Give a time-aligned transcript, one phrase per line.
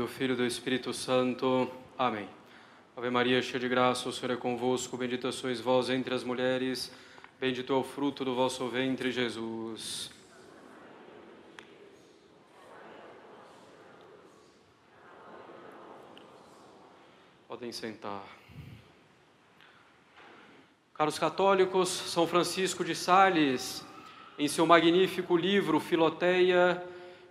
[0.00, 1.70] do Filho e do Espírito Santo.
[1.98, 2.26] Amém.
[2.96, 4.96] Ave Maria, cheia de graça, o Senhor é convosco.
[4.96, 6.90] Bendita sois vós entre as mulheres.
[7.38, 10.10] Bendito é o fruto do vosso ventre, Jesus.
[17.46, 18.24] Podem sentar.
[20.94, 23.84] Caros católicos, São Francisco de Sales,
[24.38, 26.82] em seu magnífico livro Filoteia,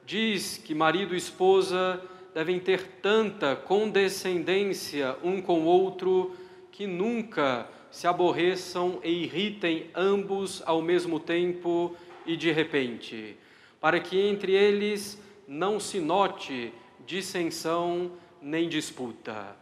[0.05, 1.99] diz que marido e esposa
[2.34, 6.36] devem ter tanta condescendência um com o outro
[6.72, 13.36] que nunca se aborreçam e irritem ambos ao mesmo tempo e de repente,
[13.82, 16.72] para que entre eles não se note
[17.05, 19.55] dissensão nem disputa.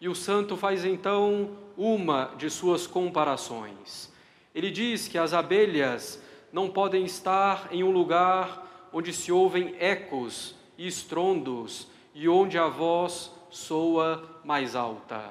[0.00, 4.12] E o santo faz então uma de suas comparações.
[4.54, 10.54] Ele diz que as abelhas não podem estar em um lugar onde se ouvem ecos
[10.78, 15.30] e estrondos e onde a voz soa mais alta.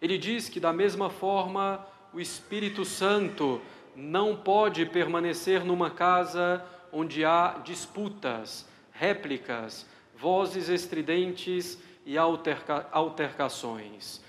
[0.00, 3.60] Ele diz que, da mesma forma, o Espírito Santo
[3.94, 9.84] não pode permanecer numa casa onde há disputas, réplicas,
[10.16, 14.22] vozes estridentes e alterca altercações.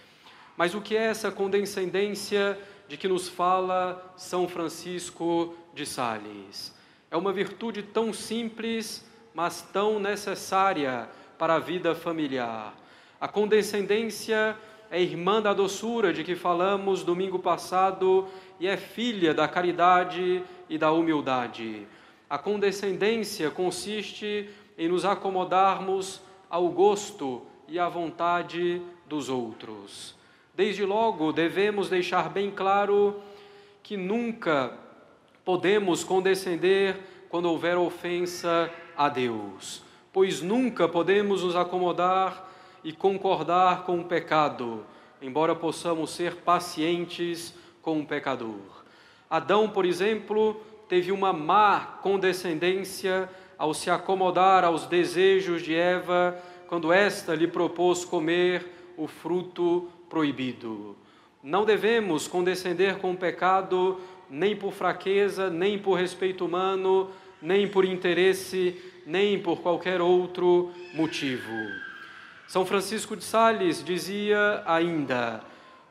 [0.58, 6.73] Mas o que é essa condescendência de que nos fala São Francisco de Sales?
[7.11, 11.09] é uma virtude tão simples, mas tão necessária
[11.42, 12.72] para a vida familiar.
[13.20, 14.56] A condescendência
[14.92, 18.28] é irmã da doçura de que falamos domingo passado
[18.59, 21.88] e é filha da caridade e da humildade.
[22.30, 30.16] A condescendência consiste em nos acomodarmos ao gosto e à vontade dos outros.
[30.53, 33.20] Desde logo, devemos deixar bem claro
[33.82, 34.77] que nunca
[35.44, 36.99] podemos condescender
[37.30, 39.82] quando houver ofensa a Deus,
[40.14, 42.49] pois nunca podemos nos acomodar
[42.83, 44.86] e concordar com o pecado,
[45.22, 48.83] embora possamos ser pacientes com o pecador.
[49.30, 56.92] Adão, por exemplo, teve uma má condescendência ao se acomodar aos desejos de Eva quando
[56.92, 58.66] esta lhe propôs comer
[58.98, 60.98] o fruto proibido.
[61.44, 67.10] Não devemos condescender com o pecado nem por fraqueza, nem por respeito humano,
[67.42, 71.52] nem por interesse, nem por qualquer outro motivo.
[72.48, 75.42] São Francisco de Sales dizia ainda: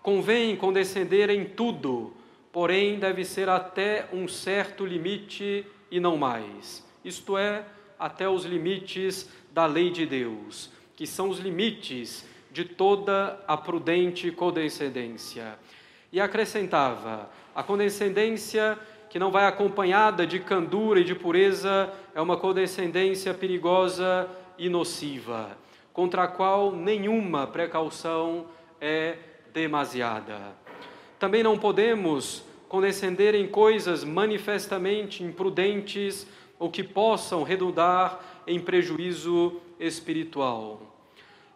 [0.03, 2.15] convém condescender em tudo,
[2.53, 6.87] porém deve ser até um certo limite e não mais.
[7.05, 7.65] Isto é,
[7.99, 14.31] até os limites da lei de Deus, que são os limites de toda a prudente
[14.31, 15.59] condescendência.
[16.13, 18.79] E acrescentava: a condescendência
[19.11, 25.59] que não vai acompanhada de candura e de pureza é uma condescendência perigosa e nociva,
[25.93, 28.47] contra a qual nenhuma precaução
[28.81, 29.17] é
[29.53, 30.39] demasiada.
[31.19, 36.25] Também não podemos condescender em coisas manifestamente imprudentes
[36.57, 40.83] ou que possam redundar em prejuízo espiritual.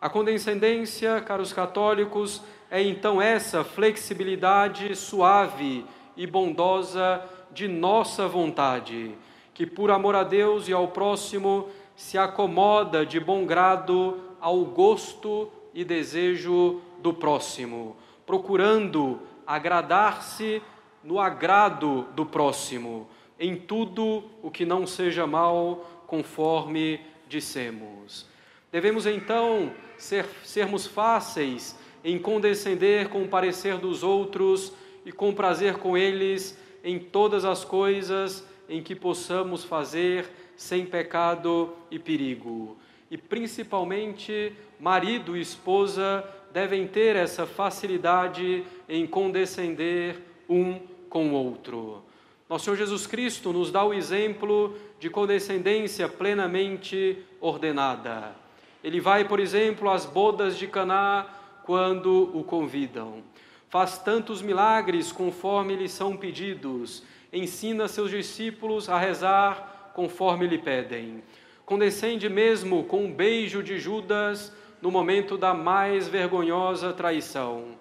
[0.01, 5.87] A condescendência, caros católicos, é então essa flexibilidade suave
[6.17, 7.23] e bondosa
[7.55, 9.15] de nossa vontade,
[9.55, 15.49] que por amor a Deus e ao próximo se acomoda de bom grado ao gosto
[15.73, 20.61] e desejo do próximo, procurando agradar-se
[21.03, 23.07] no agrado do próximo,
[23.39, 28.27] em tudo o que não seja mal, conforme dissemos.
[28.73, 34.73] Devemos então ser, sermos fáceis em condescender com o parecer dos outros
[35.07, 41.73] e com prazer com eles em todas as coisas em que possamos fazer sem pecado
[41.91, 42.77] e perigo.
[43.11, 50.79] E principalmente, marido e esposa devem ter essa facilidade em condescender um
[51.09, 52.03] com o outro.
[52.49, 58.37] Nosso Senhor Jesus Cristo nos dá o exemplo de condescendência plenamente ordenada.
[58.83, 61.27] Ele vai, por exemplo, às bodas de Caná
[61.65, 63.23] quando o convidam.
[63.75, 67.03] Faz tantos milagres conforme lhe são pedidos.
[67.33, 71.25] Ensina seus discípulos a rezar conforme lhe pedem.
[71.67, 77.77] Condescende mesmo com um beijo de Judas no momento da mais vergonhosa traição,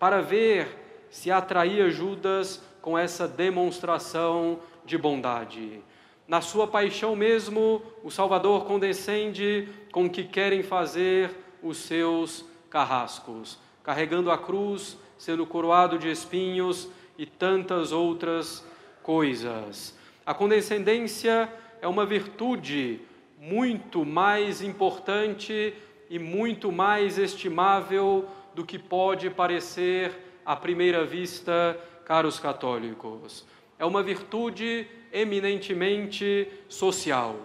[0.00, 5.80] para ver se atraía Judas com essa demonstração de bondade.
[6.26, 11.30] Na sua paixão mesmo, o Salvador condescende com o que querem fazer
[11.62, 18.64] os seus carrascos, carregando a cruz, sendo coroado de espinhos e tantas outras
[19.02, 19.96] coisas.
[20.24, 23.00] A condescendência é uma virtude
[23.38, 25.74] muito mais importante
[26.08, 30.12] e muito mais estimável do que pode parecer
[30.44, 33.44] à primeira vista, caros católicos.
[33.78, 37.36] É uma virtude eminentemente social,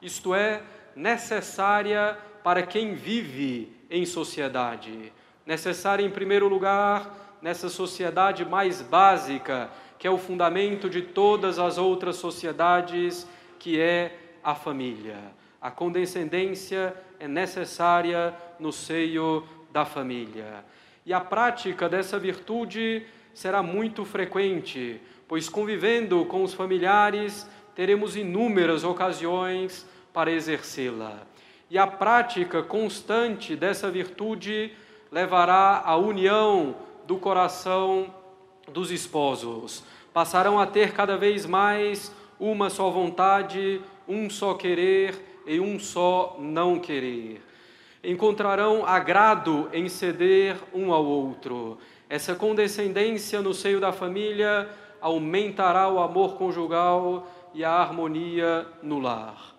[0.00, 0.62] isto é,
[0.96, 5.12] necessária para quem vive em sociedade.
[5.46, 11.76] Necessária, em primeiro lugar, nessa sociedade mais básica, que é o fundamento de todas as
[11.76, 13.26] outras sociedades,
[13.58, 15.18] que é a família.
[15.60, 20.64] A condescendência é necessária no seio da família.
[21.06, 28.84] E a prática dessa virtude será muito frequente, pois convivendo com os familiares teremos inúmeras
[28.84, 31.26] ocasiões para exercê-la.
[31.70, 34.72] E a prática constante dessa virtude
[35.14, 36.74] levará à união
[37.06, 38.12] do coração
[38.72, 39.84] dos esposos.
[40.12, 46.34] Passarão a ter cada vez mais uma só vontade, um só querer e um só
[46.40, 47.40] não querer.
[48.02, 51.78] Encontrarão agrado em ceder um ao outro.
[52.08, 54.68] Essa condescendência no seio da família
[55.00, 57.24] aumentará o amor conjugal
[57.54, 59.54] e a harmonia no lar.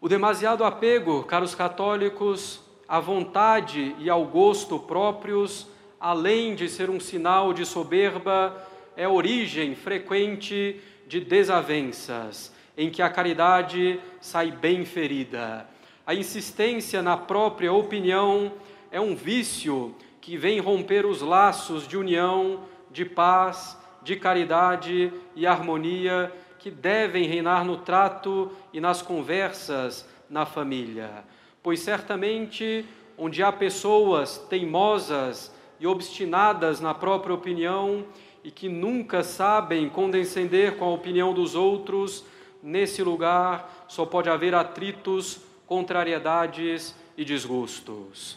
[0.00, 5.66] O demasiado apego, caros católicos, à vontade e ao gosto próprios,
[5.98, 8.56] além de ser um sinal de soberba,
[8.96, 15.68] é origem frequente de desavenças, em que a caridade sai bem ferida.
[16.06, 18.52] A insistência na própria opinião
[18.90, 22.60] é um vício que vem romper os laços de união,
[22.90, 30.46] de paz, de caridade e harmonia que devem reinar no trato e nas conversas na
[30.46, 31.24] família.
[31.64, 32.84] Pois certamente,
[33.16, 35.50] onde há pessoas teimosas
[35.80, 38.04] e obstinadas na própria opinião
[38.44, 42.22] e que nunca sabem condescender com a opinião dos outros,
[42.62, 48.36] nesse lugar só pode haver atritos, contrariedades e desgostos.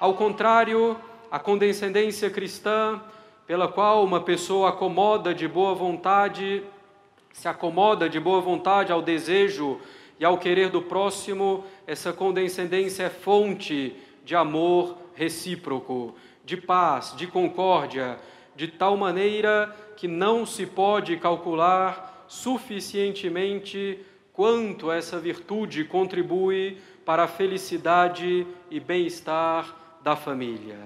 [0.00, 0.96] Ao contrário,
[1.30, 3.00] a condescendência cristã,
[3.46, 6.64] pela qual uma pessoa acomoda de boa vontade,
[7.32, 9.80] se acomoda de boa vontade ao desejo
[10.18, 16.14] e ao querer do próximo, essa condescendência é fonte de amor recíproco,
[16.44, 18.18] de paz, de concórdia,
[18.54, 24.00] de tal maneira que não se pode calcular suficientemente
[24.32, 30.78] quanto essa virtude contribui para a felicidade e bem-estar da família.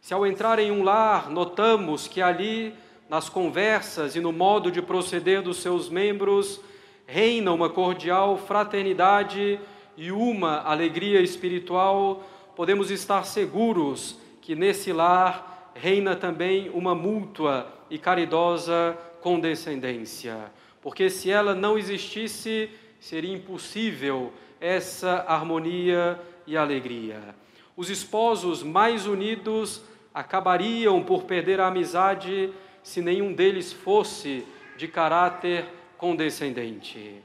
[0.00, 2.74] Se ao entrar em um lar notamos que ali,
[3.08, 6.60] nas conversas e no modo de proceder dos seus membros,
[7.06, 9.60] reina uma cordial fraternidade
[9.96, 12.22] e uma alegria espiritual,
[12.54, 20.50] podemos estar seguros que nesse lar reina também uma mútua e caridosa condescendência
[20.86, 22.70] porque se ela não existisse,
[23.00, 26.16] seria impossível essa harmonia
[26.46, 27.34] e alegria.
[27.76, 29.82] Os esposos mais unidos
[30.14, 32.52] acabariam por perder a amizade
[32.84, 35.66] se nenhum deles fosse de caráter
[35.98, 37.22] condescendente.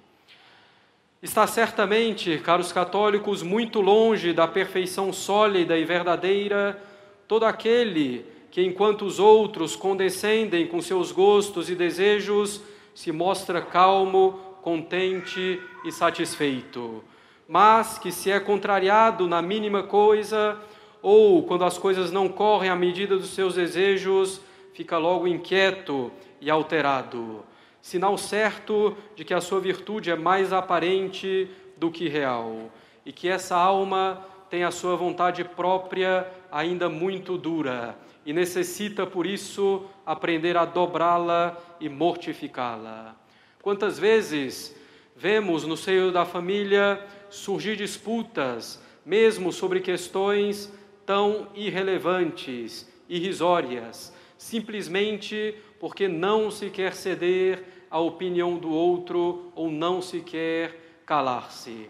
[1.22, 6.82] Está certamente, caros católicos, muito longe da perfeição sólida e verdadeira
[7.28, 12.62] todo aquele que, enquanto os outros condescendem com seus gostos e desejos,
[12.94, 17.04] se mostra calmo, contente e satisfeito,
[17.48, 20.60] mas que se é contrariado na mínima coisa
[21.02, 24.42] ou quando as coisas não correm à medida dos seus desejos,
[24.74, 27.44] fica logo inquieto e alterado.
[27.82, 32.72] Sinal certo de que a sua virtude é mais aparente do que real
[33.06, 39.26] e que essa alma tem a sua vontade própria ainda muito dura e necessita, por
[39.26, 43.16] isso, aprender a dobrá-la e mortificá-la.
[43.62, 44.76] Quantas vezes
[45.16, 50.72] vemos no seio da família surgir disputas, mesmo sobre questões
[51.06, 60.02] tão irrelevantes, irrisórias, simplesmente porque não se quer ceder à opinião do outro ou não
[60.02, 61.88] se quer calar-se.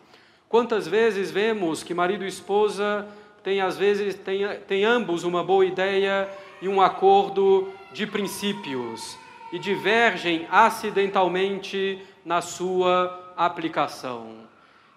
[0.49, 3.07] Quantas vezes vemos que marido e esposa
[3.41, 6.29] têm, às vezes, têm, têm ambos uma boa ideia
[6.61, 9.17] e um acordo de princípios
[9.53, 14.41] e divergem acidentalmente na sua aplicação.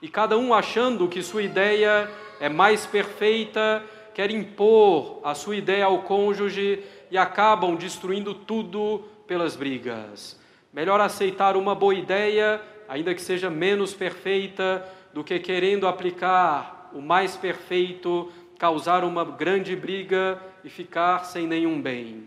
[0.03, 3.81] E cada um achando que sua ideia é mais perfeita,
[4.13, 10.39] quer impor a sua ideia ao cônjuge e acabam destruindo tudo pelas brigas.
[10.73, 17.01] Melhor aceitar uma boa ideia, ainda que seja menos perfeita, do que querendo aplicar o
[17.01, 22.25] mais perfeito, causar uma grande briga e ficar sem nenhum bem.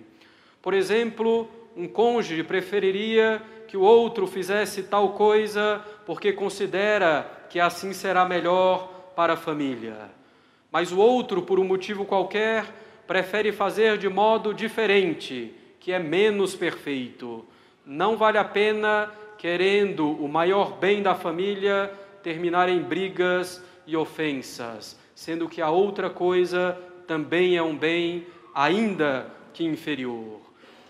[0.61, 7.93] Por exemplo, um cônjuge preferiria que o outro fizesse tal coisa porque considera que assim
[7.93, 10.15] será melhor para a família.
[10.71, 12.65] mas o outro, por um motivo qualquer,
[13.07, 17.45] prefere fazer de modo diferente, que é menos perfeito.
[17.85, 24.99] Não vale a pena, querendo o maior bem da família, terminar em brigas e ofensas,
[25.15, 30.41] sendo que a outra coisa também é um bem, ainda que inferior.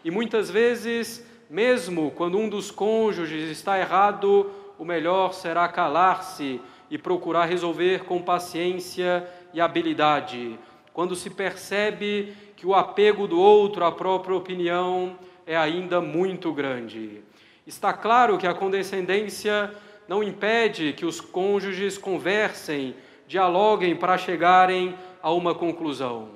[0.04, 6.60] E muitas vezes, mesmo quando um dos cônjuges está errado, o melhor será calar-se
[6.90, 10.58] e procurar resolver com paciência e habilidade.
[10.98, 17.22] Quando se percebe que o apego do outro à própria opinião é ainda muito grande.
[17.68, 19.72] Está claro que a condescendência
[20.08, 22.96] não impede que os cônjuges conversem,
[23.28, 26.30] dialoguem para chegarem a uma conclusão,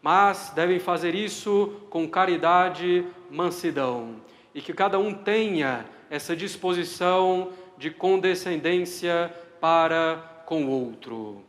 [0.00, 4.22] mas devem fazer isso com caridade, mansidão,
[4.54, 11.42] e que cada um tenha essa disposição de condescendência para com o outro.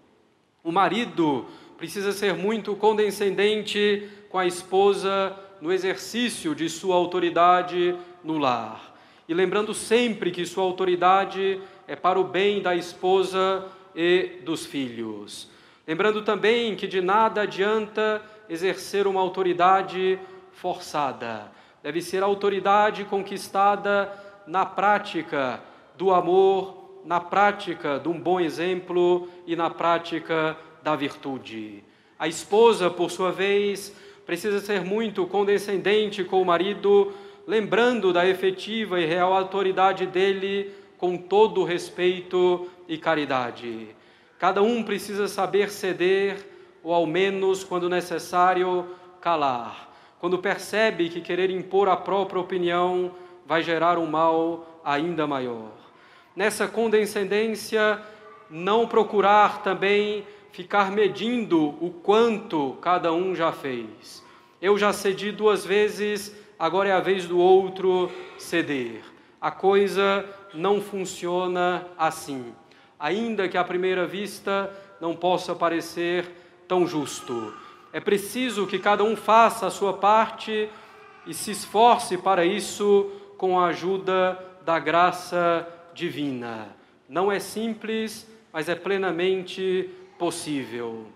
[0.61, 1.45] O marido
[1.79, 8.93] precisa ser muito condescendente com a esposa no exercício de sua autoridade no lar.
[9.29, 15.49] E lembrando sempre que sua autoridade é para o bem da esposa e dos filhos.
[15.87, 20.19] Lembrando também que de nada adianta exercer uma autoridade
[20.51, 21.49] forçada.
[21.81, 24.11] Deve ser autoridade conquistada
[24.45, 25.61] na prática
[25.97, 31.83] do amor na prática de um bom exemplo e na prática da virtude.
[32.17, 33.95] A esposa, por sua vez,
[34.25, 37.13] precisa ser muito condescendente com o marido,
[37.47, 43.95] lembrando da efetiva e real autoridade dele com todo respeito e caridade.
[44.37, 46.37] Cada um precisa saber ceder,
[46.83, 48.85] ou ao menos, quando necessário,
[49.21, 49.89] calar.
[50.19, 53.11] Quando percebe que querer impor a própria opinião
[53.45, 55.79] vai gerar um mal ainda maior
[56.39, 57.99] nessa condescendência,
[58.49, 64.23] não procurar também ficar medindo o quanto cada um já fez.
[64.61, 69.01] Eu já cedi duas vezes, agora é a vez do outro ceder.
[69.39, 72.53] A coisa não funciona assim.
[72.99, 76.25] Ainda que à primeira vista não possa parecer
[76.67, 77.53] tão justo.
[77.93, 80.69] É preciso que cada um faça a sua parte
[81.25, 86.75] e se esforce para isso com a ajuda da graça divina.
[87.07, 91.07] Não é simples, mas é plenamente possível.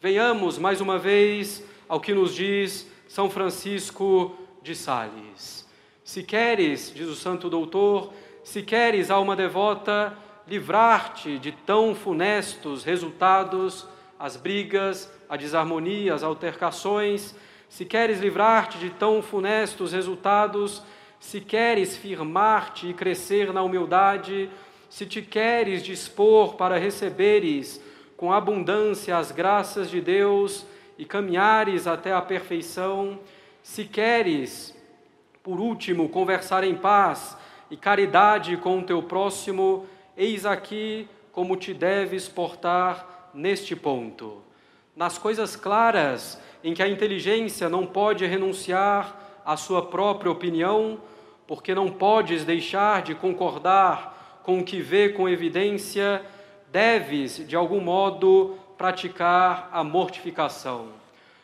[0.00, 4.32] Venhamos mais uma vez ao que nos diz São Francisco
[4.62, 5.68] de Sales.
[6.04, 8.12] Se queres, diz o santo doutor,
[8.44, 17.34] se queres, alma devota, livrar-te de tão funestos resultados, as brigas, a desarmonia, as altercações,
[17.68, 20.80] se queres livrar-te de tão funestos resultados,
[21.18, 24.48] se queres firmar-te e crescer na humildade,
[24.88, 27.82] se te queres dispor para receberes
[28.16, 30.66] com abundância as graças de Deus
[30.96, 33.18] e caminhares até a perfeição,
[33.62, 34.76] se queres,
[35.42, 37.36] por último, conversar em paz
[37.70, 44.42] e caridade com o teu próximo, eis aqui como te deves portar neste ponto.
[44.94, 51.00] Nas coisas claras, em que a inteligência não pode renunciar à sua própria opinião,
[51.46, 56.22] porque não podes deixar de concordar com o que vê com evidência,
[56.74, 60.88] deves, de algum modo, praticar a mortificação,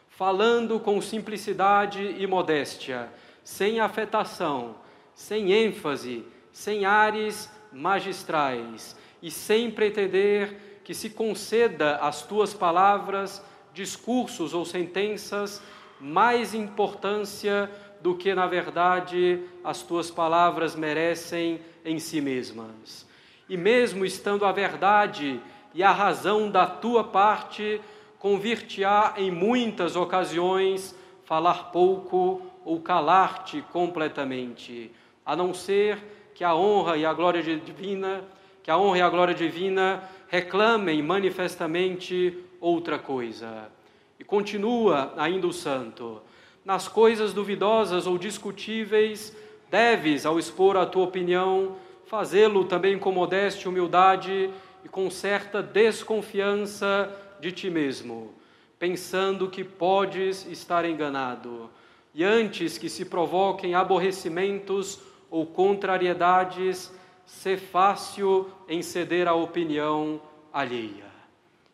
[0.09, 3.09] falando com simplicidade e modéstia,
[3.45, 4.75] sem afetação,
[5.15, 13.41] sem ênfase, sem ares magistrais e sem pretender que se conceda às tuas palavras,
[13.73, 15.63] discursos ou sentenças
[16.01, 17.71] mais importância
[18.01, 23.09] do que, na verdade, as tuas palavras merecem em si mesmas.
[23.51, 25.41] E mesmo estando a verdade
[25.75, 27.81] e a razão da tua parte,
[28.17, 34.93] convir-te-á em muitas ocasiões falar pouco ou calar-te completamente,
[35.27, 35.99] a não ser
[36.33, 38.23] que a honra e a glória divina,
[38.63, 43.69] que a honra e a glória divina reclamem manifestamente outra coisa.
[44.17, 46.23] E continua ainda o santo:
[46.65, 49.37] nas coisas duvidosas ou discutíveis,
[49.69, 51.75] deves, ao expor a tua opinião,
[52.11, 54.51] fazê-lo também com modéstia humildade
[54.85, 57.09] e com certa desconfiança
[57.41, 58.35] de ti mesmo,
[58.81, 61.71] pensando que podes estar enganado.
[62.13, 65.01] E antes que se provoquem aborrecimentos
[65.31, 66.93] ou contrariedades,
[67.25, 70.21] ser fácil em ceder à opinião
[70.53, 71.07] alheia.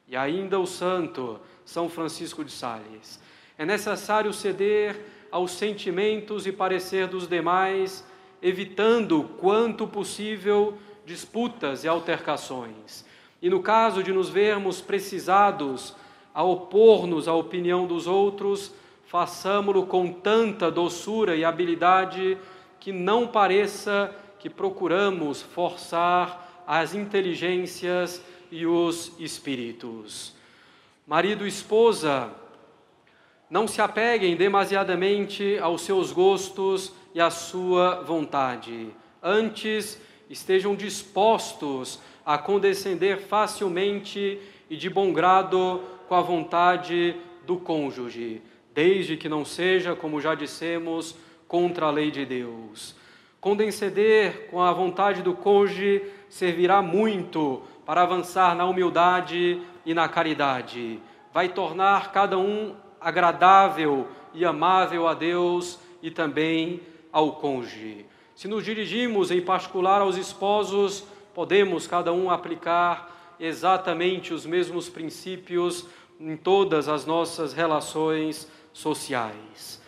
[0.07, 3.19] E ainda o santo São Francisco de Sales
[3.57, 5.01] é necessário ceder
[5.33, 8.05] aos sentimentos e parecer dos demais,
[8.43, 13.05] evitando, quanto possível, disputas e altercações.
[13.41, 15.95] E no caso de nos vermos precisados,
[16.35, 18.73] a opor-nos à opinião dos outros,
[19.07, 22.37] façamo-lo com tanta doçura e habilidade
[22.81, 30.35] que não pareça que procuramos forçar as inteligências e os espíritos.
[31.07, 32.31] Marido e esposa,
[33.49, 38.91] não se apeguem demasiadamente aos seus gostos e à sua vontade.
[39.23, 45.81] Antes, estejam dispostos a condescender facilmente e de bom grado
[46.11, 48.43] com a vontade do cônjuge,
[48.75, 51.17] desde que não seja, como já dissemos,
[51.49, 52.95] contra a lei de Deus.
[53.41, 61.01] Condescender com a vontade do cônjuge servirá muito para avançar na humildade e na caridade.
[61.33, 66.83] Vai tornar cada um agradável e amável a Deus e também
[67.17, 68.05] ao cônjuge.
[68.35, 71.03] Se nos dirigimos em particular aos esposos,
[71.35, 75.87] podemos cada um aplicar exatamente os mesmos princípios
[76.21, 79.81] em todas as nossas relações sociais.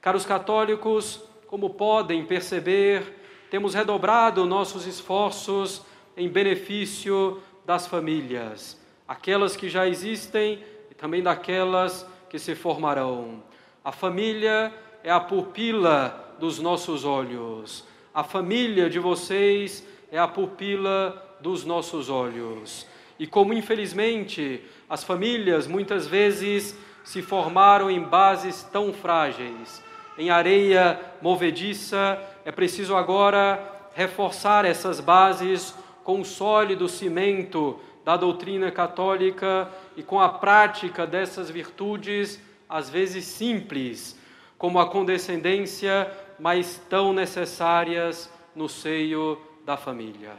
[0.00, 3.16] Caros católicos, como podem perceber,
[3.50, 5.82] temos redobrado nossos esforços
[6.16, 13.42] em benefício das famílias, aquelas que já existem e também daquelas que se formarão.
[13.84, 14.72] A família
[15.06, 17.84] é a pupila dos nossos olhos.
[18.12, 22.84] A família de vocês é a pupila dos nossos olhos.
[23.16, 24.60] E como infelizmente
[24.90, 29.80] as famílias muitas vezes se formaram em bases tão frágeis,
[30.18, 33.62] em areia movediça, é preciso agora
[33.94, 35.72] reforçar essas bases
[36.02, 43.24] com o sólido cimento da doutrina católica e com a prática dessas virtudes, às vezes
[43.24, 44.18] simples,
[44.58, 50.32] como a condescendência, mas tão necessárias no seio da família.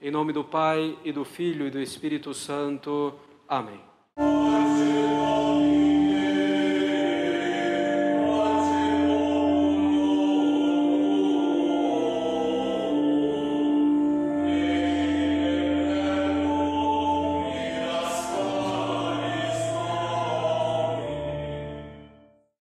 [0.00, 3.14] Em nome do Pai e do Filho e do Espírito Santo.
[3.48, 3.80] Amém.